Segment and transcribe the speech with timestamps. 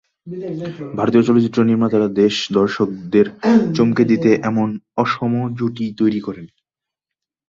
[0.97, 3.27] ভারতীয় চলচ্চিত্র নির্মাতারা যেন দর্শকদের
[3.75, 4.67] চমকে দিতেই এমন
[4.95, 6.45] অসম জুটি তৈরি করেন।